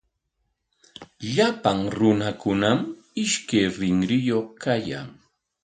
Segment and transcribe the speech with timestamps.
[1.35, 2.83] Llapan runakunami
[3.23, 5.09] ishkay rinriyuq kayan.